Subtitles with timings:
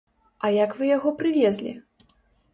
[0.47, 1.77] А як вы яго прывезлі?